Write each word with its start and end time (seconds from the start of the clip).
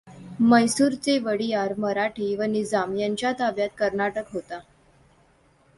म्हैसूरचे 0.39 1.17
वडियार, 1.19 1.73
मराठे 1.77 2.35
व 2.35 2.43
निझाम 2.43 2.95
यांच्या 2.95 3.31
ताब्यात 3.39 3.69
कर्नाटक 3.77 4.33
होता. 4.33 4.59